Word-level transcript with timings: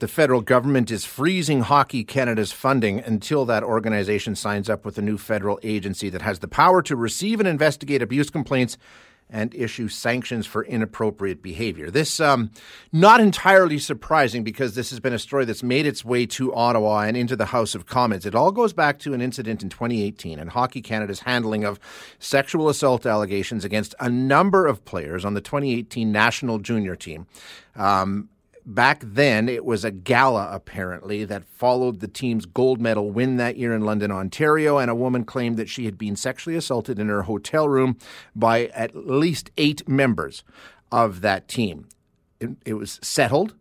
The 0.00 0.08
federal 0.08 0.40
government 0.40 0.90
is 0.90 1.04
freezing 1.04 1.60
Hockey 1.60 2.04
Canada's 2.04 2.52
funding 2.52 3.00
until 3.00 3.44
that 3.44 3.62
organization 3.62 4.34
signs 4.34 4.70
up 4.70 4.86
with 4.86 4.96
a 4.96 5.02
new 5.02 5.18
federal 5.18 5.60
agency 5.62 6.08
that 6.08 6.22
has 6.22 6.38
the 6.38 6.48
power 6.48 6.80
to 6.80 6.96
receive 6.96 7.38
and 7.38 7.46
investigate 7.46 8.00
abuse 8.00 8.30
complaints 8.30 8.78
and 9.28 9.54
issue 9.54 9.88
sanctions 9.88 10.46
for 10.46 10.64
inappropriate 10.64 11.42
behavior. 11.42 11.90
This 11.90 12.18
um, 12.18 12.50
not 12.90 13.20
entirely 13.20 13.78
surprising 13.78 14.42
because 14.42 14.74
this 14.74 14.88
has 14.88 15.00
been 15.00 15.12
a 15.12 15.18
story 15.18 15.44
that's 15.44 15.62
made 15.62 15.84
its 15.84 16.02
way 16.02 16.24
to 16.26 16.54
Ottawa 16.54 17.00
and 17.00 17.14
into 17.14 17.36
the 17.36 17.44
House 17.44 17.74
of 17.74 17.84
Commons. 17.84 18.24
It 18.24 18.34
all 18.34 18.52
goes 18.52 18.72
back 18.72 18.98
to 19.00 19.12
an 19.12 19.20
incident 19.20 19.62
in 19.62 19.68
2018 19.68 20.38
and 20.38 20.48
Hockey 20.48 20.80
Canada's 20.80 21.20
handling 21.20 21.64
of 21.64 21.78
sexual 22.18 22.70
assault 22.70 23.04
allegations 23.04 23.66
against 23.66 23.94
a 24.00 24.08
number 24.08 24.66
of 24.66 24.82
players 24.86 25.26
on 25.26 25.34
the 25.34 25.42
2018 25.42 26.10
national 26.10 26.58
junior 26.58 26.96
team. 26.96 27.26
Um, 27.76 28.30
back 28.66 29.02
then, 29.04 29.48
it 29.48 29.64
was 29.64 29.84
a 29.84 29.90
gala, 29.90 30.50
apparently, 30.52 31.24
that 31.24 31.44
followed 31.44 32.00
the 32.00 32.08
team's 32.08 32.46
gold 32.46 32.80
medal 32.80 33.10
win 33.10 33.36
that 33.36 33.56
year 33.56 33.74
in 33.74 33.82
London, 33.82 34.10
Ontario. 34.10 34.78
And 34.78 34.90
a 34.90 34.94
woman 34.94 35.24
claimed 35.24 35.56
that 35.56 35.68
she 35.68 35.84
had 35.84 35.98
been 35.98 36.16
sexually 36.16 36.56
assaulted 36.56 36.98
in 36.98 37.08
her 37.08 37.22
hotel 37.22 37.68
room 37.68 37.96
by 38.34 38.66
at 38.66 38.94
least 38.94 39.50
eight 39.56 39.88
members 39.88 40.44
of 40.92 41.20
that 41.20 41.48
team. 41.48 41.88
It, 42.40 42.50
it 42.64 42.74
was 42.74 42.98
settled 43.02 43.54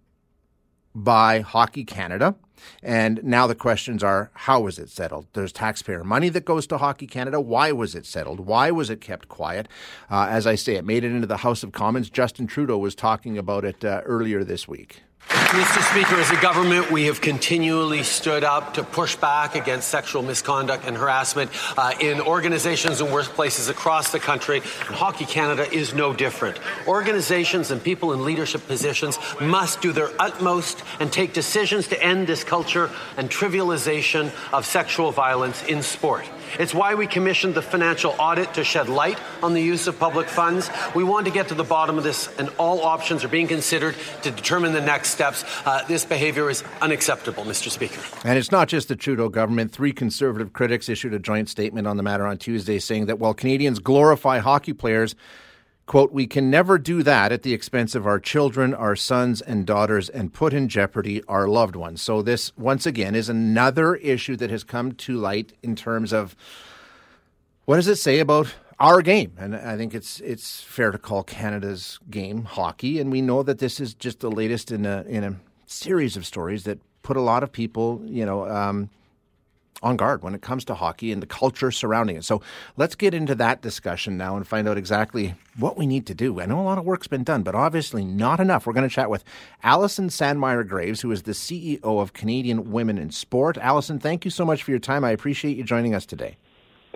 by 0.94 1.42
Hockey 1.42 1.84
Canada. 1.84 2.36
And 2.84 3.24
now 3.24 3.48
the 3.48 3.56
questions 3.56 4.04
are 4.04 4.32
how 4.34 4.62
was 4.62 4.80
it 4.80 4.90
settled? 4.90 5.28
There's 5.34 5.52
taxpayer 5.52 6.04
money 6.04 6.30
that 6.30 6.46
goes 6.46 6.68
to 6.68 6.78
Hockey 6.78 7.08
Canada. 7.08 7.40
Why 7.40 7.72
was 7.72 7.96
it 7.96 8.06
settled? 8.06 8.42
Why 8.42 8.72
was 8.72 8.90
it 8.90 9.02
kept 9.02 9.30
quiet? 9.30 9.68
Uh, 10.10 10.28
as 10.30 10.46
I 10.46 10.56
say, 10.56 10.76
it 10.76 10.86
made 10.86 11.04
it 11.04 11.12
into 11.12 11.28
the 11.28 11.38
House 11.38 11.64
of 11.64 11.72
Commons. 11.72 12.10
Justin 12.10 12.48
Trudeau 12.48 12.78
was 12.78 12.96
talking 12.96 13.38
about 13.38 13.64
it 13.66 13.84
uh, 13.86 14.02
earlier 14.06 14.44
this 14.44 14.68
week. 14.68 15.04
Mr. 15.50 15.82
Speaker, 15.90 16.16
as 16.16 16.30
a 16.30 16.40
government, 16.42 16.92
we 16.92 17.06
have 17.06 17.22
continually 17.22 18.04
stood 18.04 18.44
up 18.44 18.76
to 18.76 18.84
push 18.84 19.16
back 19.16 19.56
against 19.56 19.88
sexual 19.88 20.22
misconduct 20.22 20.86
and 20.86 20.96
harassment 20.96 21.50
uh, 21.76 21.92
in 22.00 22.22
organizations 22.22 23.02
and 23.02 23.10
workplaces 23.10 23.68
across 23.68 24.12
the 24.12 24.20
country, 24.20 24.58
and 24.58 24.96
Hockey 24.96 25.26
Canada 25.26 25.68
is 25.74 25.96
no 25.96 26.14
different. 26.14 26.60
Organizations 26.88 27.72
and 27.72 27.84
people 27.84 28.14
in 28.14 28.24
leadership 28.24 28.66
positions 28.68 29.18
must 29.42 29.82
do 29.82 29.92
their 29.92 30.12
utmost 30.20 30.84
and 31.00 31.12
take 31.12 31.34
decisions 31.34 31.88
to 31.88 32.02
end 32.02 32.28
this 32.28 32.44
culture 32.44 32.92
and 33.18 33.28
trivialization 33.28 34.32
of 34.54 34.68
sexual 34.68 35.12
violence 35.12 35.64
in 35.64 35.82
sport. 35.82 36.26
It's 36.58 36.74
why 36.74 36.96
we 36.96 37.08
commissioned 37.08 37.54
the 37.54 37.62
financial 37.62 38.16
audit 38.18 38.54
to 38.56 38.64
shed 38.64 38.90
light 38.90 39.20
on 39.44 39.54
the 39.54 39.62
use 39.62 39.88
of 39.88 40.00
public 40.00 40.28
funds. 40.28 40.70
We 40.96 41.04
want 41.04 41.26
to 41.26 41.32
get 41.32 41.50
to 41.50 41.54
the 41.54 41.64
bottom 41.64 41.98
of 41.98 42.04
this, 42.04 42.30
and 42.38 42.50
all 42.58 42.82
options 42.82 43.24
are 43.24 43.28
being 43.28 43.48
considered 43.48 43.96
to 44.24 44.32
determine 44.32 44.74
the 44.74 44.82
next 44.82 45.10
steps. 45.12 45.44
Uh, 45.66 45.86
this 45.88 46.06
behavior 46.06 46.50
is 46.50 46.64
unacceptable, 46.82 47.44
Mr. 47.44 47.70
Speaker. 47.70 48.02
And 48.24 48.38
it's 48.38 48.52
not 48.52 48.68
just 48.68 48.88
the 48.88 48.96
Trudeau 48.96 49.30
government. 49.30 49.72
Three 49.72 49.92
conservative 49.92 50.54
critics 50.54 50.90
issued 50.90 51.14
a 51.14 51.20
joint 51.20 51.50
statement 51.50 51.88
on 51.88 51.98
the 51.98 52.04
matter 52.04 52.26
on 52.26 52.38
Tuesday 52.38 52.80
saying 52.80 53.06
that 53.08 53.20
while 53.20 53.34
Canadians 53.34 53.80
glorify 53.80 54.40
hockey 54.40 54.74
players, 54.74 55.16
Quote, 55.90 56.12
we 56.12 56.28
can 56.28 56.52
never 56.52 56.78
do 56.78 57.02
that 57.02 57.32
at 57.32 57.42
the 57.42 57.52
expense 57.52 57.96
of 57.96 58.06
our 58.06 58.20
children, 58.20 58.76
our 58.76 58.96
sons 58.96 59.42
and 59.42 59.66
daughters, 59.66 60.08
and 60.08 60.32
put 60.32 60.54
in 60.54 60.70
jeopardy 60.70 61.24
our 61.28 61.48
loved 61.48 61.76
ones. 61.76 62.00
So, 62.00 62.22
this, 62.22 62.56
once 62.56 62.86
again, 62.86 63.16
is 63.16 63.28
another 63.28 63.96
issue 63.96 64.36
that 64.36 64.52
has 64.52 64.64
come 64.64 64.92
to 64.92 65.18
light 65.18 65.54
in 65.64 65.76
terms 65.76 66.14
of 66.14 66.36
what 67.66 67.78
does 67.78 67.88
it 67.88 67.96
say 67.96 68.20
about 68.20 68.54
our 68.80 69.02
game? 69.02 69.34
And 69.40 69.56
I 69.56 69.78
think 69.78 69.96
it's 69.96 70.20
it's 70.20 70.62
fair 70.62 70.92
to 70.92 71.00
call 71.00 71.24
Canada's 71.24 71.98
game 72.08 72.44
hockey. 72.44 73.00
And 73.00 73.12
we 73.12 73.24
know 73.24 73.42
that 73.42 73.58
this 73.58 73.80
is 73.80 73.96
just 73.96 74.20
the 74.20 74.30
latest 74.30 74.72
in 74.72 74.86
a, 74.86 75.04
in 75.08 75.24
a 75.24 75.38
series 75.66 76.16
of 76.16 76.24
stories 76.24 76.66
that 76.66 76.78
put 77.02 77.18
a 77.18 77.22
lot 77.22 77.42
of 77.42 77.52
people, 77.52 78.00
you 78.06 78.28
know, 78.28 78.48
um, 78.48 78.92
on 79.82 79.98
guard 79.98 80.24
when 80.24 80.36
it 80.36 80.42
comes 80.42 80.66
to 80.66 80.76
hockey 80.76 81.12
and 81.12 81.22
the 81.22 81.28
culture 81.28 81.72
surrounding 81.72 82.16
it. 82.16 82.26
So 82.26 82.42
let's 82.78 82.96
get 82.96 83.14
into 83.14 83.36
that 83.36 83.62
discussion 83.62 84.18
now 84.18 84.36
and 84.36 84.48
find 84.48 84.68
out 84.68 84.78
exactly 84.78 85.36
what 85.58 85.78
we 85.78 85.86
need 85.88 86.06
to 86.08 86.14
do. 86.14 86.40
I 86.40 86.46
know 86.46 86.60
a 86.60 86.64
lot 86.64 86.78
of 86.78 86.86
work's 86.86 87.08
been 87.08 87.24
done, 87.24 87.44
but 87.44 87.56
obviously 87.56 88.04
not 88.04 88.40
enough. 88.40 88.66
We're 88.66 88.74
going 88.74 88.88
to 88.88 88.94
chat 88.94 89.10
with 89.10 89.24
Allison 89.64 90.10
Sandmeyer 90.10 90.68
Graves, 90.68 91.02
who 91.02 91.12
is 91.12 91.24
the 91.24 91.32
CEO 91.32 91.80
of 91.84 92.14
Canadian 92.14 92.72
Women 92.72 92.98
in 92.98 93.12
Sport. 93.12 93.58
Allison, 93.58 94.00
thank 94.00 94.26
you 94.26 94.32
so 94.32 94.46
much 94.46 94.64
for 94.64 94.72
your 94.72 94.80
time. 94.80 95.04
I 95.04 95.12
appreciate 95.12 95.58
you 95.58 95.64
joining 95.64 95.96
us 95.96 96.06
today. 96.06 96.38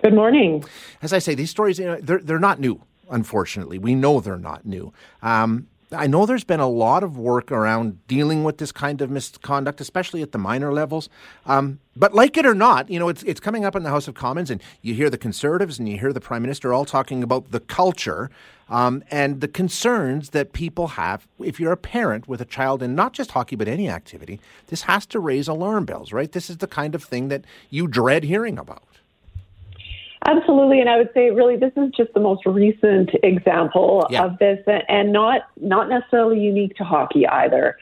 Good 0.02 0.14
morning. 0.14 0.64
As 1.02 1.12
I 1.12 1.18
say, 1.18 1.34
these 1.34 1.50
stories, 1.50 1.78
you 1.78 1.86
know, 1.86 1.98
they're, 2.00 2.18
they're 2.18 2.38
not 2.38 2.60
new 2.60 2.80
unfortunately. 3.10 3.78
We 3.78 3.94
know 3.94 4.20
they're 4.20 4.38
not 4.38 4.64
new. 4.64 4.92
Um, 5.22 5.68
I 5.94 6.06
know 6.06 6.26
there's 6.26 6.44
been 6.44 6.60
a 6.60 6.68
lot 6.68 7.02
of 7.02 7.16
work 7.16 7.50
around 7.50 8.06
dealing 8.06 8.44
with 8.44 8.58
this 8.58 8.72
kind 8.72 9.00
of 9.00 9.10
misconduct, 9.10 9.80
especially 9.80 10.22
at 10.22 10.32
the 10.32 10.38
minor 10.38 10.72
levels. 10.72 11.08
Um, 11.46 11.80
but 11.96 12.14
like 12.14 12.36
it 12.36 12.44
or 12.44 12.54
not, 12.54 12.90
you 12.90 12.98
know, 12.98 13.08
it's 13.08 13.22
it's 13.22 13.40
coming 13.40 13.64
up 13.64 13.76
in 13.76 13.82
the 13.82 13.90
House 13.90 14.08
of 14.08 14.14
Commons, 14.14 14.50
and 14.50 14.62
you 14.82 14.94
hear 14.94 15.08
the 15.08 15.18
Conservatives 15.18 15.78
and 15.78 15.88
you 15.88 15.98
hear 15.98 16.12
the 16.12 16.20
Prime 16.20 16.42
Minister 16.42 16.72
all 16.72 16.84
talking 16.84 17.22
about 17.22 17.50
the 17.50 17.60
culture 17.60 18.30
um, 18.68 19.04
and 19.10 19.40
the 19.40 19.48
concerns 19.48 20.30
that 20.30 20.52
people 20.52 20.88
have. 20.88 21.26
If 21.38 21.60
you're 21.60 21.72
a 21.72 21.76
parent 21.76 22.26
with 22.26 22.40
a 22.40 22.46
child 22.46 22.82
in 22.82 22.94
not 22.94 23.12
just 23.12 23.32
hockey 23.32 23.56
but 23.56 23.68
any 23.68 23.88
activity, 23.88 24.40
this 24.68 24.82
has 24.82 25.06
to 25.06 25.20
raise 25.20 25.48
alarm 25.48 25.84
bells, 25.84 26.12
right? 26.12 26.30
This 26.30 26.50
is 26.50 26.58
the 26.58 26.66
kind 26.66 26.94
of 26.94 27.04
thing 27.04 27.28
that 27.28 27.44
you 27.70 27.86
dread 27.86 28.24
hearing 28.24 28.58
about. 28.58 28.82
Absolutely, 30.26 30.80
and 30.80 30.88
I 30.88 30.96
would 30.96 31.10
say 31.12 31.30
really 31.30 31.56
this 31.56 31.72
is 31.76 31.90
just 31.94 32.14
the 32.14 32.20
most 32.20 32.46
recent 32.46 33.10
example 33.22 34.06
yeah. 34.08 34.24
of 34.24 34.38
this, 34.38 34.58
and 34.88 35.12
not 35.12 35.42
not 35.60 35.88
necessarily 35.88 36.40
unique 36.40 36.76
to 36.76 36.84
hockey 36.84 37.26
either. 37.26 37.76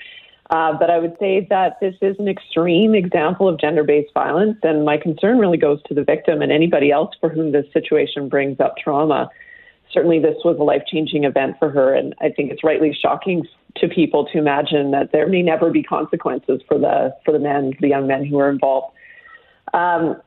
Uh, 0.50 0.76
but 0.78 0.90
I 0.90 0.98
would 0.98 1.16
say 1.18 1.46
that 1.48 1.78
this 1.80 1.94
is 2.02 2.14
an 2.18 2.28
extreme 2.28 2.94
example 2.94 3.48
of 3.48 3.58
gender-based 3.58 4.12
violence, 4.12 4.58
and 4.62 4.84
my 4.84 4.98
concern 4.98 5.38
really 5.38 5.56
goes 5.56 5.80
to 5.84 5.94
the 5.94 6.04
victim 6.04 6.42
and 6.42 6.52
anybody 6.52 6.90
else 6.90 7.14
for 7.20 7.30
whom 7.30 7.52
this 7.52 7.64
situation 7.72 8.28
brings 8.28 8.60
up 8.60 8.76
trauma. 8.76 9.30
Certainly, 9.92 10.18
this 10.18 10.36
was 10.44 10.58
a 10.58 10.62
life-changing 10.62 11.24
event 11.24 11.56
for 11.58 11.70
her, 11.70 11.94
and 11.94 12.14
I 12.20 12.30
think 12.30 12.50
it's 12.50 12.64
rightly 12.64 12.92
shocking 12.92 13.46
to 13.76 13.88
people 13.88 14.26
to 14.26 14.38
imagine 14.38 14.90
that 14.90 15.12
there 15.12 15.28
may 15.28 15.42
never 15.42 15.70
be 15.70 15.82
consequences 15.82 16.60
for 16.68 16.76
the 16.76 17.14
for 17.24 17.32
the 17.32 17.38
men, 17.38 17.72
the 17.80 17.88
young 17.88 18.06
men 18.06 18.24
who 18.24 18.36
were 18.36 18.50
involved. 18.50 18.94
Um, 19.72 20.20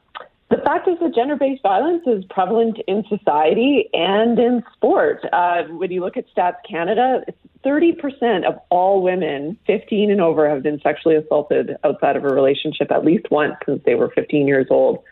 the 0.49 0.57
fact 0.57 0.87
is 0.87 0.99
that 0.99 1.15
gender 1.15 1.35
based 1.35 1.63
violence 1.63 2.03
is 2.05 2.23
prevalent 2.29 2.77
in 2.87 3.03
society 3.09 3.89
and 3.93 4.37
in 4.37 4.63
sport. 4.73 5.25
Uh, 5.33 5.63
when 5.63 5.91
you 5.91 6.01
look 6.01 6.17
at 6.17 6.25
Stats 6.35 6.57
Canada, 6.69 7.23
30% 7.65 8.45
of 8.45 8.59
all 8.69 9.01
women 9.01 9.57
15 9.65 10.11
and 10.11 10.21
over 10.21 10.47
have 10.47 10.61
been 10.61 10.79
sexually 10.81 11.15
assaulted 11.15 11.77
outside 11.83 12.15
of 12.15 12.23
a 12.23 12.27
relationship 12.27 12.91
at 12.91 13.03
least 13.03 13.31
once 13.31 13.55
since 13.65 13.81
they 13.85 13.95
were 13.95 14.11
15 14.11 14.47
years 14.47 14.67
old. 14.69 15.03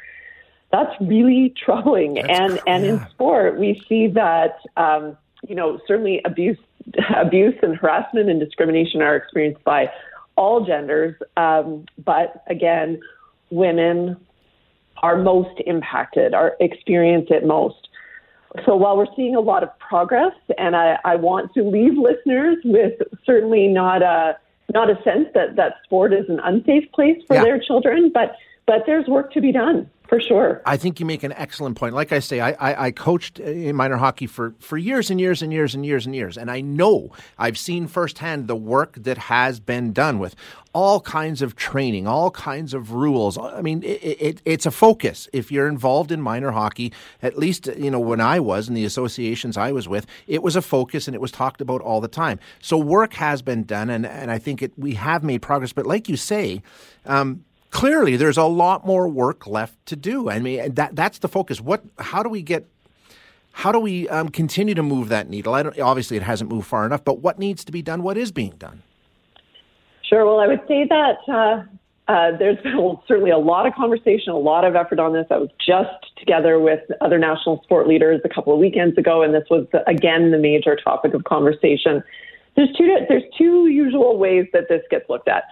That's 0.72 0.94
really 1.02 1.54
troubling. 1.66 2.16
That's 2.16 2.30
and, 2.30 2.60
and 2.68 2.86
in 2.86 3.08
sport, 3.10 3.58
we 3.58 3.84
see 3.90 4.08
that, 4.10 4.60
um, 4.78 5.18
you 5.48 5.56
know, 5.56 5.80
certainly 5.88 6.22
abuse, 6.26 6.60
abuse 7.16 7.56
and 7.64 7.76
harassment 7.76 8.30
and 8.30 8.40
discrimination 8.40 9.02
are 9.02 9.16
experienced 9.16 9.64
by 9.64 9.92
all 10.36 10.64
genders. 10.64 11.16
Um, 11.38 11.86
but 12.04 12.44
again, 12.48 13.00
women, 13.50 14.18
are 15.04 15.18
most 15.18 15.62
impacted, 15.68 16.34
are 16.34 16.56
experience 16.60 17.28
it 17.30 17.46
most. 17.46 17.90
So 18.66 18.76
while 18.76 18.98
we're 18.98 19.14
seeing 19.16 19.36
a 19.36 19.42
lot 19.42 19.62
of 19.62 19.70
progress, 19.80 20.34
and 20.58 20.76
I, 20.76 20.98
I 21.04 21.16
want 21.18 21.54
to 21.56 21.64
leave 21.64 21.98
listeners 21.98 22.58
with 22.64 22.94
certainly 23.26 23.68
not 23.68 24.02
a 24.02 24.38
not 24.74 24.90
a 24.90 24.96
sense 25.04 25.28
that 25.36 25.56
that 25.58 25.76
sport 25.84 26.14
is 26.14 26.28
an 26.30 26.40
unsafe 26.40 26.90
place 26.94 27.22
for 27.28 27.36
yeah. 27.36 27.44
their 27.44 27.60
children, 27.60 28.10
but 28.12 28.36
but 28.66 28.84
there's 28.86 29.08
work 29.08 29.32
to 29.34 29.42
be 29.42 29.52
done 29.52 29.90
for 30.08 30.20
sure. 30.20 30.62
I 30.66 30.78
think 30.78 31.00
you 31.00 31.06
make 31.06 31.24
an 31.24 31.32
excellent 31.34 31.76
point. 31.76 31.96
Like 31.96 32.12
I 32.12 32.20
say, 32.20 32.40
I, 32.40 32.52
I, 32.52 32.86
I, 32.86 32.92
coached 32.92 33.40
in 33.40 33.76
minor 33.76 33.98
hockey 33.98 34.28
for, 34.28 34.54
for 34.60 34.78
years 34.78 35.10
and 35.10 35.20
years 35.20 35.42
and 35.42 35.52
years 35.52 35.74
and 35.74 35.84
years 35.84 36.06
and 36.06 36.14
years. 36.14 36.38
And 36.38 36.52
I 36.52 36.62
know 36.62 37.12
I've 37.38 37.58
seen 37.58 37.88
firsthand 37.88 38.48
the 38.48 38.56
work 38.56 38.94
that 38.96 39.18
has 39.18 39.60
been 39.60 39.92
done 39.92 40.20
with 40.20 40.36
all 40.74 41.00
kinds 41.02 41.42
of 41.42 41.56
training, 41.56 42.06
all 42.06 42.30
kinds 42.30 42.76
of 42.76 42.92
rules. 42.92 43.40
I 43.40 43.62
mean, 43.62 43.82
it, 43.82 44.04
it, 44.04 44.42
it's 44.46 44.66
a 44.68 44.72
focus. 44.72 45.30
If 45.34 45.52
you're 45.52 45.68
involved 45.68 46.12
in 46.12 46.22
minor 46.22 46.52
hockey, 46.52 46.94
at 47.22 47.38
least, 47.38 47.68
you 47.68 47.90
know, 47.90 48.00
when 48.00 48.22
I 48.22 48.40
was 48.40 48.68
in 48.68 48.76
the 48.76 48.86
associations 48.86 49.58
I 49.58 49.72
was 49.72 49.88
with, 49.88 50.06
it 50.28 50.44
was 50.44 50.56
a 50.56 50.62
focus 50.62 51.08
and 51.08 51.16
it 51.16 51.22
was 51.22 51.32
talked 51.32 51.62
about 51.62 51.82
all 51.82 52.02
the 52.02 52.08
time. 52.08 52.40
So 52.60 52.78
work 52.78 53.14
has 53.14 53.42
been 53.42 53.64
done. 53.64 53.90
And, 53.90 54.06
and 54.06 54.30
I 54.30 54.38
think 54.38 54.62
it, 54.62 54.74
we 54.78 54.94
have 54.94 55.24
made 55.24 55.42
progress. 55.42 55.74
But 55.74 55.88
like 55.88 56.08
you 56.08 56.18
say, 56.18 56.62
um, 57.06 57.46
clearly 57.74 58.16
there's 58.16 58.38
a 58.38 58.46
lot 58.46 58.86
more 58.86 59.08
work 59.08 59.46
left 59.46 59.86
to 59.88 59.96
do. 59.98 60.30
I 60.30 60.40
mean, 60.40 60.76
that 60.76 60.96
that's 60.96 61.20
the 61.20 61.28
focus. 61.28 61.60
What? 61.60 61.84
How 62.00 62.24
do 62.24 62.30
we 62.30 62.42
get? 62.42 62.66
How 63.52 63.72
do 63.72 63.80
we 63.80 64.08
um, 64.10 64.30
continue 64.30 64.74
to 64.76 64.84
move 64.84 65.10
that 65.10 65.30
needle? 65.30 65.54
Obviously, 65.54 66.18
it 66.18 66.24
hasn't 66.24 66.50
moved 66.50 66.68
far 66.68 66.86
enough. 66.86 67.04
But 67.04 67.20
what 67.20 67.38
needs 67.38 67.66
to 67.66 67.72
be 67.72 67.82
done? 67.82 68.02
What 68.02 68.18
is 68.18 68.32
being 68.32 68.54
done? 68.58 68.82
Sure. 70.04 70.26
Well, 70.26 70.40
I 70.40 70.48
would 70.48 70.62
say 70.68 70.88
that 70.88 71.18
uh, 71.28 72.12
uh, 72.12 72.38
there's 72.38 72.62
been 72.64 72.98
certainly 73.08 73.32
a 73.32 73.38
lot 73.38 73.66
of 73.68 73.74
conversation, 73.74 74.32
a 74.32 74.38
lot 74.38 74.66
of 74.66 74.76
effort 74.76 75.00
on 75.00 75.14
this. 75.14 75.26
I 75.30 75.38
was 75.38 75.50
just 75.66 76.18
together 76.18 76.60
with 76.60 76.80
other 77.02 77.20
national 77.20 77.62
sport 77.64 77.88
leaders 77.88 78.22
a 78.24 78.30
couple 78.30 78.54
of 78.54 78.60
weekends 78.60 78.98
ago, 78.98 79.24
and 79.24 79.34
this 79.34 79.46
was 79.50 79.68
again 79.88 80.32
the 80.32 80.38
major 80.38 80.76
topic 80.76 81.14
of 81.14 81.24
conversation. 81.26 82.04
There's 82.56 82.70
two. 82.78 82.96
There's 83.10 83.24
two 83.38 83.68
usual 83.68 84.18
ways 84.18 84.46
that 84.54 84.70
this 84.70 84.82
gets 84.90 85.10
looked 85.10 85.28
at. 85.28 85.44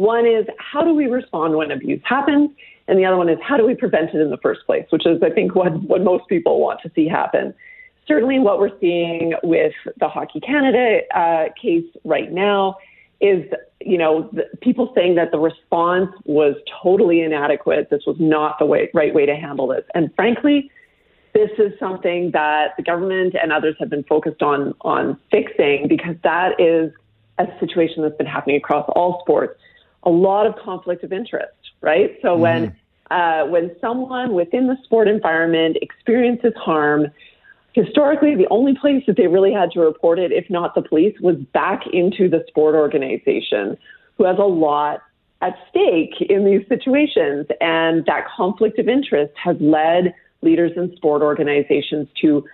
One 0.00 0.26
is 0.26 0.46
how 0.56 0.80
do 0.80 0.94
we 0.94 1.08
respond 1.08 1.56
when 1.56 1.70
abuse 1.70 2.00
happens? 2.06 2.48
And 2.88 2.98
the 2.98 3.04
other 3.04 3.18
one 3.18 3.28
is 3.28 3.36
how 3.42 3.58
do 3.58 3.66
we 3.66 3.74
prevent 3.74 4.14
it 4.14 4.20
in 4.22 4.30
the 4.30 4.38
first 4.38 4.64
place, 4.64 4.86
which 4.88 5.04
is, 5.04 5.22
I 5.22 5.28
think, 5.28 5.54
what, 5.54 5.74
what 5.82 6.02
most 6.02 6.26
people 6.26 6.58
want 6.58 6.80
to 6.84 6.90
see 6.94 7.06
happen. 7.06 7.52
Certainly, 8.08 8.38
what 8.38 8.58
we're 8.58 8.80
seeing 8.80 9.34
with 9.42 9.74
the 9.98 10.08
Hockey 10.08 10.40
Canada 10.40 11.00
uh, 11.14 11.48
case 11.60 11.84
right 12.04 12.32
now 12.32 12.76
is, 13.20 13.44
you 13.82 13.98
know, 13.98 14.30
the, 14.32 14.44
people 14.62 14.90
saying 14.94 15.16
that 15.16 15.32
the 15.32 15.38
response 15.38 16.10
was 16.24 16.54
totally 16.82 17.20
inadequate. 17.20 17.90
This 17.90 18.04
was 18.06 18.16
not 18.18 18.58
the 18.58 18.64
way, 18.64 18.88
right 18.94 19.12
way 19.12 19.26
to 19.26 19.36
handle 19.36 19.66
this. 19.66 19.84
And 19.94 20.08
frankly, 20.16 20.70
this 21.34 21.50
is 21.58 21.78
something 21.78 22.30
that 22.30 22.68
the 22.78 22.82
government 22.82 23.34
and 23.40 23.52
others 23.52 23.76
have 23.78 23.90
been 23.90 24.04
focused 24.04 24.40
on 24.40 24.74
on 24.80 25.18
fixing 25.30 25.88
because 25.88 26.16
that 26.24 26.58
is 26.58 26.90
a 27.38 27.46
situation 27.60 28.02
that's 28.02 28.16
been 28.16 28.26
happening 28.26 28.56
across 28.56 28.90
all 28.96 29.20
sports. 29.20 29.60
A 30.04 30.10
lot 30.10 30.46
of 30.46 30.56
conflict 30.56 31.04
of 31.04 31.12
interest, 31.12 31.52
right? 31.80 32.18
So 32.22 32.28
mm-hmm. 32.28 32.42
when 32.42 32.76
uh, 33.10 33.44
when 33.46 33.74
someone 33.80 34.34
within 34.34 34.68
the 34.68 34.76
sport 34.84 35.08
environment 35.08 35.76
experiences 35.82 36.52
harm, 36.56 37.08
historically 37.72 38.36
the 38.36 38.46
only 38.50 38.74
place 38.80 39.02
that 39.06 39.16
they 39.16 39.26
really 39.26 39.52
had 39.52 39.70
to 39.72 39.80
report 39.80 40.18
it, 40.18 40.30
if 40.30 40.48
not 40.48 40.74
the 40.74 40.82
police, 40.82 41.18
was 41.20 41.36
back 41.52 41.82
into 41.92 42.28
the 42.28 42.44
sport 42.48 42.74
organization, 42.74 43.76
who 44.16 44.24
has 44.24 44.38
a 44.38 44.44
lot 44.44 45.02
at 45.42 45.56
stake 45.70 46.20
in 46.20 46.44
these 46.44 46.66
situations, 46.68 47.46
and 47.60 48.04
that 48.06 48.26
conflict 48.36 48.78
of 48.78 48.88
interest 48.88 49.32
has 49.42 49.56
led 49.58 50.14
leaders 50.42 50.72
in 50.76 50.94
sport 50.96 51.22
organizations 51.22 52.08
to 52.20 52.44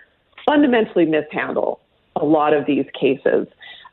fundamentally 0.47 1.05
mishandle 1.05 1.81
a 2.15 2.25
lot 2.25 2.55
of 2.55 2.67
these 2.67 2.87
cases. 2.99 3.47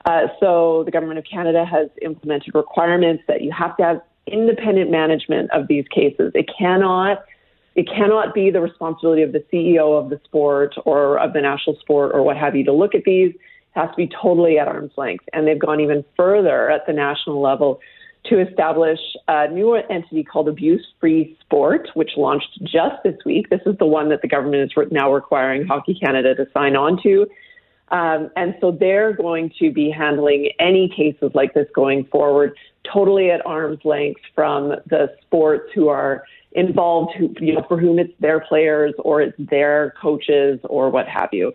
Uh, 0.05 0.27
so 0.39 0.83
the 0.85 0.91
government 0.91 1.17
of 1.17 1.25
Canada 1.25 1.65
has 1.65 1.89
implemented 2.01 2.53
requirements 2.55 3.23
that 3.27 3.41
you 3.41 3.51
have 3.51 3.75
to 3.77 3.83
have 3.83 4.01
independent 4.27 4.89
management 4.89 5.51
of 5.51 5.67
these 5.67 5.85
cases. 5.89 6.31
It 6.35 6.49
cannot 6.57 7.23
it 7.75 7.87
cannot 7.87 8.35
be 8.35 8.51
the 8.51 8.61
responsibility 8.61 9.23
of 9.23 9.31
the 9.31 9.43
CEO 9.51 9.99
of 9.99 10.11
the 10.11 10.21
sport 10.25 10.75
or 10.85 11.17
of 11.17 11.33
the 11.33 11.41
national 11.41 11.75
sport 11.79 12.11
or 12.13 12.21
what 12.21 12.37
have 12.37 12.55
you 12.55 12.63
to 12.65 12.71
look 12.71 12.93
at 12.93 13.03
these. 13.03 13.33
It 13.33 13.39
has 13.71 13.89
to 13.89 13.95
be 13.95 14.07
totally 14.21 14.59
at 14.59 14.67
arm's 14.67 14.91
length. 14.95 15.25
And 15.33 15.47
they've 15.47 15.59
gone 15.59 15.79
even 15.79 16.05
further 16.15 16.69
at 16.69 16.85
the 16.85 16.93
national 16.93 17.41
level 17.41 17.79
to 18.25 18.39
establish 18.39 18.99
a 19.27 19.47
new 19.49 19.73
entity 19.73 20.23
called 20.23 20.47
Abuse 20.47 20.85
Free 20.99 21.37
Sport, 21.41 21.89
which 21.95 22.11
launched 22.15 22.59
just 22.61 23.01
this 23.03 23.17
week. 23.25 23.49
This 23.49 23.61
is 23.65 23.75
the 23.79 23.87
one 23.87 24.09
that 24.09 24.21
the 24.21 24.27
government 24.27 24.71
is 24.71 24.87
now 24.91 25.11
requiring 25.11 25.65
Hockey 25.65 25.95
Canada 25.95 26.35
to 26.35 26.45
sign 26.53 26.75
on 26.75 27.01
to. 27.03 27.27
Um, 27.93 28.31
and 28.35 28.55
so 28.59 28.71
they're 28.71 29.13
going 29.13 29.51
to 29.59 29.71
be 29.71 29.89
handling 29.89 30.49
any 30.59 30.89
cases 30.89 31.31
like 31.33 31.53
this 31.53 31.67
going 31.73 32.05
forward, 32.05 32.57
totally 32.91 33.29
at 33.29 33.45
arm's 33.45 33.79
length 33.85 34.19
from 34.33 34.69
the 34.87 35.15
sports 35.21 35.69
who 35.75 35.87
are 35.89 36.23
involved, 36.53 37.13
who, 37.15 37.33
you 37.39 37.53
know, 37.53 37.63
for 37.67 37.79
whom 37.79 37.99
it's 37.99 38.13
their 38.19 38.39
players 38.39 38.93
or 38.99 39.21
it's 39.21 39.37
their 39.37 39.93
coaches 40.01 40.59
or 40.63 40.89
what 40.89 41.07
have 41.07 41.29
you. 41.31 41.53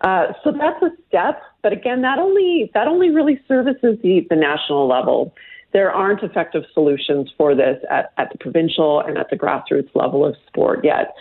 Uh, 0.00 0.32
so 0.42 0.52
that's 0.52 0.82
a 0.82 0.90
step, 1.08 1.40
but 1.62 1.72
again, 1.72 2.02
that 2.02 2.18
only 2.18 2.68
that 2.74 2.88
only 2.88 3.10
really 3.10 3.40
services 3.46 3.96
the, 4.02 4.26
the 4.28 4.36
national 4.36 4.88
level 4.88 5.32
there 5.72 5.90
aren't 5.90 6.22
effective 6.22 6.64
solutions 6.74 7.30
for 7.36 7.54
this 7.54 7.78
at, 7.90 8.12
at 8.18 8.30
the 8.30 8.38
provincial 8.38 9.00
and 9.00 9.18
at 9.18 9.30
the 9.30 9.36
grassroots 9.36 9.90
level 9.94 10.24
of 10.24 10.36
sport 10.46 10.84
yet. 10.84 11.14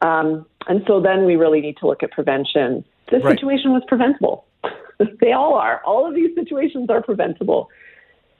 Um, 0.00 0.46
and 0.66 0.82
so 0.86 1.00
then 1.00 1.24
we 1.24 1.36
really 1.36 1.60
need 1.60 1.76
to 1.78 1.86
look 1.86 2.02
at 2.02 2.10
prevention. 2.10 2.84
This 3.12 3.22
right. 3.22 3.38
situation 3.38 3.72
was 3.72 3.82
preventable. 3.86 4.46
they 5.20 5.32
all 5.32 5.54
are. 5.54 5.82
All 5.84 6.08
of 6.08 6.14
these 6.14 6.34
situations 6.34 6.88
are 6.88 7.02
preventable. 7.02 7.68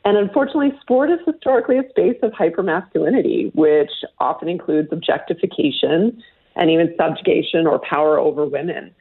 And 0.04 0.16
unfortunately, 0.16 0.72
sport 0.80 1.10
is 1.10 1.18
historically 1.26 1.78
a 1.78 1.88
space 1.90 2.16
of 2.22 2.32
hypermasculinity, 2.32 3.54
which 3.54 3.90
often 4.18 4.48
includes 4.48 4.88
objectification 4.90 6.22
and 6.56 6.70
even 6.70 6.94
subjugation 6.96 7.66
or 7.66 7.78
power 7.80 8.18
over 8.18 8.46
women. 8.46 8.94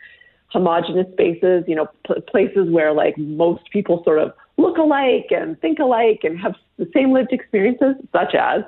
Homogenous 0.47 1.07
spaces, 1.13 1.63
you 1.67 1.75
know, 1.75 1.87
p- 2.05 2.19
places 2.27 2.69
where 2.69 2.91
like 2.91 3.17
most 3.17 3.63
people 3.71 4.03
sort 4.03 4.19
of 4.19 4.33
look 4.57 4.77
alike 4.77 5.27
and 5.31 5.59
think 5.61 5.79
alike 5.79 6.19
and 6.23 6.37
have 6.37 6.55
the 6.77 6.89
same 6.93 7.13
lived 7.13 7.31
experiences, 7.31 7.95
such 8.11 8.35
as, 8.35 8.61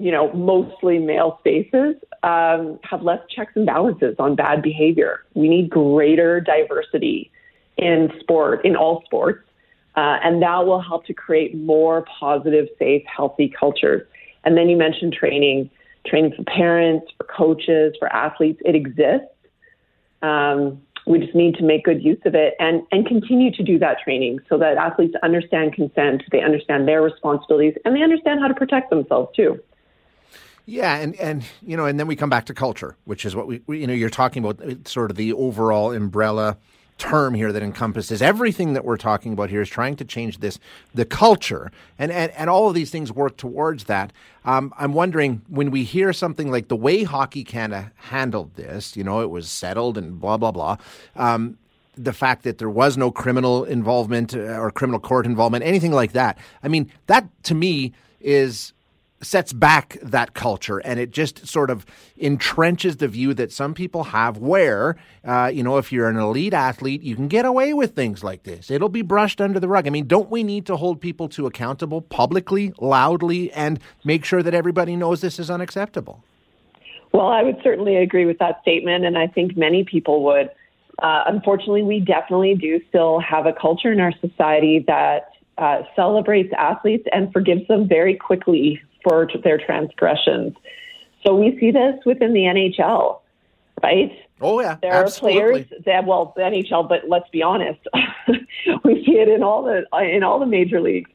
you 0.00 0.10
know, 0.10 0.32
mostly 0.32 0.98
male 0.98 1.36
spaces, 1.40 1.94
um, 2.22 2.78
have 2.82 3.02
less 3.02 3.20
checks 3.28 3.52
and 3.54 3.66
balances 3.66 4.16
on 4.18 4.34
bad 4.34 4.62
behavior. 4.62 5.24
We 5.34 5.48
need 5.48 5.68
greater 5.68 6.40
diversity 6.40 7.30
in 7.76 8.10
sport, 8.20 8.64
in 8.64 8.76
all 8.76 9.02
sports, 9.04 9.44
uh, 9.96 10.18
and 10.22 10.42
that 10.42 10.66
will 10.66 10.80
help 10.80 11.04
to 11.06 11.14
create 11.14 11.54
more 11.54 12.04
positive, 12.18 12.68
safe, 12.78 13.02
healthy 13.04 13.48
cultures. 13.48 14.06
And 14.44 14.56
then 14.56 14.68
you 14.68 14.76
mentioned 14.76 15.12
training, 15.12 15.70
training 16.06 16.32
for 16.34 16.44
parents, 16.44 17.06
for 17.16 17.24
coaches, 17.24 17.94
for 17.98 18.08
athletes. 18.10 18.60
It 18.64 18.74
exists. 18.74 19.28
Um, 20.22 20.80
we 21.06 21.18
just 21.18 21.34
need 21.34 21.54
to 21.56 21.64
make 21.64 21.84
good 21.84 22.02
use 22.02 22.20
of 22.24 22.34
it 22.34 22.54
and, 22.60 22.82
and 22.92 23.06
continue 23.06 23.50
to 23.52 23.62
do 23.62 23.78
that 23.78 23.98
training 24.04 24.38
so 24.48 24.58
that 24.58 24.76
athletes 24.76 25.14
understand 25.22 25.72
consent, 25.72 26.22
they 26.30 26.42
understand 26.42 26.86
their 26.86 27.02
responsibilities, 27.02 27.74
and 27.84 27.96
they 27.96 28.02
understand 28.02 28.40
how 28.40 28.48
to 28.48 28.54
protect 28.54 28.90
themselves 28.90 29.34
too. 29.34 29.58
Yeah, 30.66 30.96
and 30.96 31.14
and 31.16 31.44
you 31.62 31.76
know, 31.76 31.86
and 31.86 31.98
then 31.98 32.06
we 32.06 32.16
come 32.16 32.30
back 32.30 32.46
to 32.46 32.54
culture, 32.54 32.96
which 33.04 33.24
is 33.24 33.34
what 33.34 33.46
we, 33.46 33.62
we 33.66 33.80
you 33.80 33.86
know 33.86 33.92
you're 33.92 34.10
talking 34.10 34.44
about 34.44 34.64
uh, 34.64 34.74
sort 34.84 35.10
of 35.10 35.16
the 35.16 35.32
overall 35.32 35.92
umbrella 35.92 36.56
term 36.98 37.32
here 37.32 37.50
that 37.50 37.62
encompasses 37.62 38.20
everything 38.20 38.74
that 38.74 38.84
we're 38.84 38.98
talking 38.98 39.32
about 39.32 39.48
here 39.48 39.62
is 39.62 39.70
trying 39.70 39.96
to 39.96 40.04
change 40.04 40.38
this 40.38 40.58
the 40.94 41.04
culture. 41.04 41.72
And 41.98 42.12
and, 42.12 42.30
and 42.32 42.50
all 42.50 42.68
of 42.68 42.74
these 42.74 42.90
things 42.90 43.10
work 43.10 43.36
towards 43.36 43.84
that. 43.84 44.12
Um, 44.44 44.72
i'm 44.78 44.94
wondering 44.94 45.42
when 45.48 45.70
we 45.70 45.84
hear 45.84 46.14
something 46.14 46.50
like 46.50 46.68
the 46.68 46.76
way 46.76 47.02
hockey 47.02 47.44
canada 47.44 47.92
handled 47.96 48.54
this 48.54 48.96
you 48.96 49.04
know 49.04 49.20
it 49.20 49.28
was 49.28 49.50
settled 49.50 49.98
and 49.98 50.18
blah 50.18 50.38
blah 50.38 50.50
blah 50.50 50.78
um, 51.14 51.58
the 51.94 52.12
fact 52.12 52.44
that 52.44 52.58
there 52.58 52.70
was 52.70 52.96
no 52.96 53.10
criminal 53.10 53.64
involvement 53.64 54.34
uh, 54.34 54.58
or 54.58 54.70
criminal 54.70 55.00
court 55.00 55.26
involvement 55.26 55.64
anything 55.64 55.92
like 55.92 56.12
that. 56.12 56.38
I 56.62 56.68
mean 56.68 56.90
that 57.06 57.28
to 57.44 57.54
me 57.54 57.92
is 58.20 58.72
sets 59.22 59.52
back 59.52 59.98
that 60.02 60.32
culture 60.32 60.78
and 60.78 60.98
it 60.98 61.10
just 61.10 61.46
sort 61.46 61.70
of 61.70 61.84
entrenches 62.20 62.98
the 62.98 63.08
view 63.08 63.34
that 63.34 63.52
some 63.52 63.74
people 63.74 64.04
have 64.04 64.38
where 64.38 64.96
uh, 65.24 65.50
you 65.52 65.62
know 65.62 65.76
if 65.76 65.92
you're 65.92 66.08
an 66.08 66.16
elite 66.16 66.54
athlete 66.54 67.02
you 67.02 67.14
can 67.14 67.28
get 67.28 67.44
away 67.44 67.74
with 67.74 67.94
things 67.94 68.24
like 68.24 68.44
this. 68.44 68.70
It'll 68.70 68.88
be 68.88 69.02
brushed 69.02 69.40
under 69.40 69.60
the 69.60 69.68
rug. 69.68 69.86
I 69.86 69.90
mean 69.90 70.06
don't 70.06 70.30
we 70.30 70.42
need 70.42 70.64
to 70.66 70.76
hold 70.76 71.00
people 71.00 71.28
to 71.30 71.46
accountable 71.46 72.00
publicly 72.00 72.72
loudly 72.78 73.52
and 73.52 73.78
make 74.04 74.24
sure 74.24 74.42
that 74.42 74.54
everybody 74.54 74.96
knows 74.96 75.20
this 75.20 75.38
is 75.38 75.50
unacceptable? 75.50 76.24
Well 77.12 77.28
i 77.28 77.42
would 77.42 77.58
certainly 77.62 77.96
agree 77.96 78.24
with 78.24 78.38
that 78.38 78.62
statement 78.62 79.04
and 79.04 79.18
i 79.18 79.26
think 79.26 79.56
many 79.56 79.84
people 79.84 80.24
would. 80.24 80.50
Uh, 80.98 81.24
unfortunately 81.26 81.82
we 81.82 82.00
definitely 82.00 82.54
do 82.54 82.80
still 82.88 83.20
have 83.20 83.46
a 83.46 83.52
culture 83.52 83.92
in 83.92 84.00
our 84.00 84.12
society 84.20 84.84
that 84.86 85.30
uh, 85.60 85.82
celebrates 85.94 86.52
athletes 86.56 87.06
and 87.12 87.32
forgives 87.32 87.66
them 87.68 87.86
very 87.86 88.16
quickly 88.16 88.80
for 89.04 89.28
their 89.44 89.58
transgressions. 89.58 90.54
So 91.24 91.36
we 91.36 91.56
see 91.60 91.70
this 91.70 91.94
within 92.06 92.32
the 92.32 92.40
NHL, 92.40 93.20
right? 93.82 94.10
Oh 94.40 94.60
yeah, 94.60 94.78
there 94.80 94.92
absolutely. 94.94 95.38
are 95.38 95.52
players 95.52 95.66
that 95.84 96.06
well 96.06 96.32
the 96.34 96.42
NHL, 96.42 96.88
but 96.88 97.08
let's 97.08 97.28
be 97.28 97.42
honest, 97.42 97.80
we 98.84 99.04
see 99.04 99.18
it 99.18 99.28
in 99.28 99.42
all 99.42 99.62
the 99.62 99.84
in 100.02 100.22
all 100.22 100.40
the 100.40 100.46
major 100.46 100.80
leagues 100.80 101.10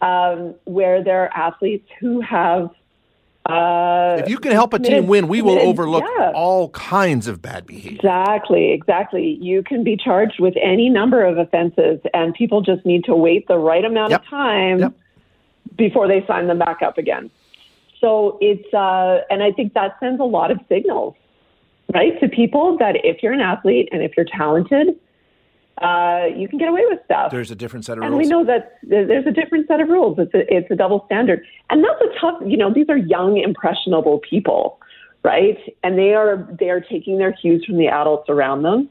um, 0.00 0.54
where 0.64 1.04
there 1.04 1.24
are 1.24 1.36
athletes 1.36 1.88
who 2.00 2.20
have. 2.20 2.70
Uh, 3.44 4.18
if 4.20 4.28
you 4.28 4.38
can 4.38 4.52
help 4.52 4.72
a 4.72 4.78
team 4.78 5.06
win, 5.08 5.26
we 5.26 5.42
will 5.42 5.58
overlook 5.58 6.04
yeah. 6.18 6.30
all 6.32 6.68
kinds 6.70 7.26
of 7.26 7.42
bad 7.42 7.66
behavior. 7.66 7.96
Exactly, 7.96 8.72
exactly. 8.72 9.36
You 9.40 9.64
can 9.64 9.82
be 9.82 9.96
charged 9.96 10.38
with 10.38 10.54
any 10.62 10.88
number 10.88 11.24
of 11.24 11.38
offenses, 11.38 12.00
and 12.14 12.34
people 12.34 12.62
just 12.62 12.86
need 12.86 13.04
to 13.04 13.16
wait 13.16 13.48
the 13.48 13.58
right 13.58 13.84
amount 13.84 14.10
yep. 14.10 14.22
of 14.22 14.28
time 14.28 14.78
yep 14.78 14.92
before 15.76 16.08
they 16.08 16.24
sign 16.26 16.46
them 16.46 16.58
back 16.58 16.82
up 16.82 16.98
again. 16.98 17.30
So 18.00 18.38
it's, 18.40 18.72
uh, 18.74 19.20
and 19.30 19.42
I 19.42 19.52
think 19.52 19.74
that 19.74 19.96
sends 20.00 20.20
a 20.20 20.24
lot 20.24 20.50
of 20.50 20.58
signals, 20.68 21.14
right, 21.94 22.18
to 22.20 22.28
people 22.28 22.76
that 22.78 22.96
if 23.04 23.22
you're 23.22 23.32
an 23.32 23.40
athlete 23.40 23.88
and 23.92 24.02
if 24.02 24.12
you're 24.16 24.26
talented, 24.26 24.98
uh, 25.78 26.26
you 26.36 26.48
can 26.48 26.58
get 26.58 26.68
away 26.68 26.82
with 26.88 27.00
stuff. 27.04 27.30
There's 27.30 27.50
a 27.50 27.54
different 27.54 27.84
set 27.84 27.98
of 27.98 28.04
and 28.04 28.12
rules. 28.12 28.28
And 28.28 28.38
we 28.38 28.44
know 28.44 28.44
that 28.44 28.78
there's 28.82 29.26
a 29.26 29.32
different 29.32 29.66
set 29.68 29.80
of 29.80 29.88
rules. 29.88 30.18
It's 30.18 30.34
a, 30.34 30.54
it's 30.54 30.70
a 30.70 30.76
double 30.76 31.04
standard. 31.06 31.44
And 31.70 31.82
that's 31.82 32.00
a 32.02 32.20
tough, 32.20 32.42
you 32.44 32.56
know, 32.56 32.72
these 32.72 32.86
are 32.88 32.96
young, 32.96 33.38
impressionable 33.38 34.20
people, 34.28 34.78
right? 35.24 35.58
And 35.82 35.98
they 35.98 36.14
are, 36.14 36.48
they 36.58 36.68
are 36.70 36.80
taking 36.80 37.18
their 37.18 37.32
cues 37.32 37.64
from 37.64 37.78
the 37.78 37.88
adults 37.88 38.28
around 38.28 38.62
them 38.62 38.90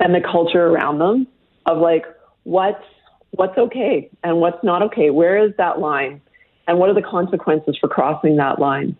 and 0.00 0.14
the 0.14 0.20
culture 0.20 0.66
around 0.66 0.98
them 0.98 1.26
of 1.66 1.78
like, 1.78 2.04
what's 2.44 2.84
what's 3.32 3.58
okay 3.58 4.08
and 4.22 4.38
what's 4.38 4.62
not 4.62 4.80
okay. 4.82 5.10
Where 5.10 5.44
is 5.44 5.52
that 5.58 5.80
line? 5.80 6.20
And 6.68 6.78
what 6.78 6.88
are 6.88 6.94
the 6.94 7.02
consequences 7.02 7.76
for 7.80 7.88
crossing 7.88 8.36
that 8.36 8.58
line? 8.60 8.96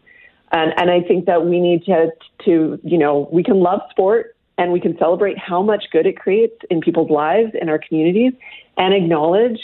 And, 0.51 0.73
and 0.77 0.91
I 0.91 1.01
think 1.01 1.27
that 1.27 1.47
we 1.47 1.61
need 1.61 1.85
to, 1.85 2.11
to, 2.45 2.79
you 2.83 2.99
know, 2.99 3.29
we 3.33 3.43
can 3.43 3.61
love 3.61 3.81
sport 3.91 4.34
and 4.59 4.73
we 4.73 4.81
can 4.81 4.97
celebrate 4.99 5.39
how 5.39 5.63
much 5.63 5.85
good 5.91 6.07
it 6.07 6.17
creates 6.17 6.57
in 6.71 6.81
people's 6.81 7.11
lives, 7.11 7.53
in 7.61 7.69
our 7.69 7.79
communities, 7.79 8.33
and 8.77 8.95
acknowledge 8.95 9.59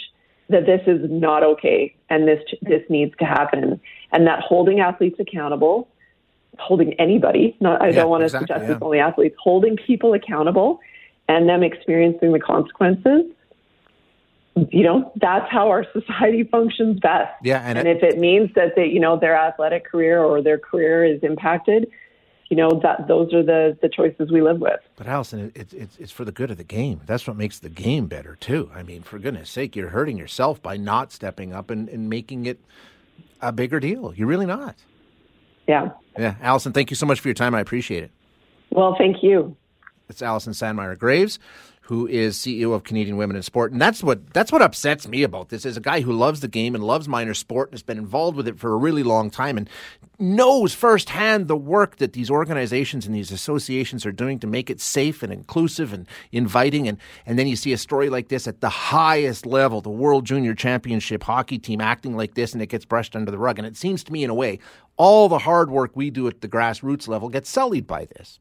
that 0.48 0.66
this 0.66 0.80
is 0.86 1.00
not 1.08 1.42
okay 1.42 1.94
and 2.08 2.26
this 2.26 2.42
this 2.62 2.82
needs 2.88 3.14
to 3.18 3.24
happen, 3.24 3.80
and 4.12 4.26
that 4.26 4.40
holding 4.40 4.80
athletes 4.80 5.18
accountable, 5.20 5.88
holding 6.58 6.92
anybody, 6.94 7.56
not 7.60 7.80
I 7.80 7.88
yeah, 7.88 7.96
don't 7.96 8.10
want 8.10 8.22
to 8.22 8.26
exactly, 8.26 8.46
suggest 8.48 8.68
yeah. 8.68 8.74
it's 8.74 8.82
only 8.82 8.98
athletes, 8.98 9.36
holding 9.40 9.76
people 9.76 10.12
accountable, 10.12 10.80
and 11.28 11.48
them 11.48 11.62
experiencing 11.62 12.32
the 12.32 12.40
consequences. 12.40 13.26
You 14.70 14.82
know, 14.82 15.12
that's 15.14 15.50
how 15.50 15.68
our 15.68 15.86
society 15.92 16.42
functions 16.42 16.98
best. 16.98 17.32
Yeah, 17.44 17.62
and, 17.64 17.78
and 17.78 17.86
it, 17.86 17.98
if 17.98 18.02
it 18.02 18.18
means 18.18 18.50
that 18.56 18.74
they, 18.74 18.86
you 18.86 18.98
know 18.98 19.18
their 19.18 19.36
athletic 19.36 19.84
career 19.84 20.22
or 20.22 20.42
their 20.42 20.58
career 20.58 21.04
is 21.04 21.22
impacted, 21.22 21.88
you 22.50 22.56
know 22.56 22.80
that 22.82 23.06
those 23.08 23.32
are 23.32 23.42
the 23.42 23.78
the 23.80 23.88
choices 23.88 24.30
we 24.30 24.42
live 24.42 24.60
with. 24.60 24.80
But 24.96 25.06
Allison, 25.06 25.52
it's 25.54 25.72
it, 25.72 25.90
it's 25.98 26.12
for 26.12 26.24
the 26.24 26.32
good 26.32 26.50
of 26.50 26.58
the 26.58 26.64
game. 26.64 27.00
That's 27.06 27.26
what 27.26 27.36
makes 27.36 27.60
the 27.60 27.70
game 27.70 28.06
better 28.06 28.36
too. 28.36 28.70
I 28.74 28.82
mean, 28.82 29.02
for 29.02 29.18
goodness 29.18 29.48
sake, 29.48 29.76
you're 29.76 29.90
hurting 29.90 30.18
yourself 30.18 30.60
by 30.60 30.76
not 30.76 31.12
stepping 31.12 31.52
up 31.54 31.70
and, 31.70 31.88
and 31.88 32.10
making 32.10 32.46
it 32.46 32.58
a 33.40 33.52
bigger 33.52 33.80
deal. 33.80 34.12
You're 34.14 34.28
really 34.28 34.46
not. 34.46 34.76
Yeah. 35.66 35.90
Yeah, 36.18 36.34
Allison, 36.42 36.72
thank 36.72 36.90
you 36.90 36.96
so 36.96 37.06
much 37.06 37.20
for 37.20 37.28
your 37.28 37.34
time. 37.34 37.54
I 37.54 37.60
appreciate 37.60 38.02
it. 38.02 38.10
Well, 38.70 38.96
thank 38.98 39.22
you. 39.22 39.56
It's 40.08 40.20
Allison 40.20 40.52
Sandmeyer 40.52 40.98
Graves 40.98 41.38
who 41.90 42.06
is 42.06 42.38
CEO 42.38 42.72
of 42.72 42.84
Canadian 42.84 43.16
Women 43.16 43.34
in 43.34 43.42
Sport. 43.42 43.72
And 43.72 43.82
that's 43.82 44.00
what 44.00 44.32
that's 44.32 44.52
what 44.52 44.62
upsets 44.62 45.08
me 45.08 45.24
about 45.24 45.48
this 45.48 45.66
is 45.66 45.76
a 45.76 45.80
guy 45.80 46.02
who 46.02 46.12
loves 46.12 46.38
the 46.38 46.46
game 46.46 46.76
and 46.76 46.84
loves 46.84 47.08
minor 47.08 47.34
sport 47.34 47.70
and 47.70 47.74
has 47.74 47.82
been 47.82 47.98
involved 47.98 48.36
with 48.36 48.46
it 48.46 48.60
for 48.60 48.72
a 48.72 48.76
really 48.76 49.02
long 49.02 49.28
time 49.28 49.58
and 49.58 49.68
knows 50.20 50.72
firsthand 50.72 51.48
the 51.48 51.56
work 51.56 51.96
that 51.96 52.12
these 52.12 52.30
organizations 52.30 53.06
and 53.06 53.14
these 53.16 53.32
associations 53.32 54.06
are 54.06 54.12
doing 54.12 54.38
to 54.38 54.46
make 54.46 54.70
it 54.70 54.80
safe 54.80 55.24
and 55.24 55.32
inclusive 55.32 55.92
and 55.92 56.06
inviting 56.30 56.86
and 56.86 56.96
and 57.26 57.36
then 57.36 57.48
you 57.48 57.56
see 57.56 57.72
a 57.72 57.76
story 57.76 58.08
like 58.08 58.28
this 58.28 58.46
at 58.46 58.60
the 58.60 58.68
highest 58.68 59.44
level, 59.44 59.80
the 59.80 59.90
World 59.90 60.24
Junior 60.24 60.54
Championship 60.54 61.24
hockey 61.24 61.58
team 61.58 61.80
acting 61.80 62.16
like 62.16 62.34
this 62.34 62.52
and 62.52 62.62
it 62.62 62.68
gets 62.68 62.84
brushed 62.84 63.16
under 63.16 63.32
the 63.32 63.38
rug. 63.38 63.58
And 63.58 63.66
it 63.66 63.76
seems 63.76 64.04
to 64.04 64.12
me 64.12 64.22
in 64.22 64.30
a 64.30 64.34
way 64.34 64.60
all 64.96 65.28
the 65.28 65.38
hard 65.38 65.72
work 65.72 65.90
we 65.96 66.10
do 66.10 66.28
at 66.28 66.40
the 66.40 66.48
grassroots 66.48 67.08
level 67.08 67.28
gets 67.30 67.50
sullied 67.50 67.88
by 67.88 68.04
this. 68.04 68.38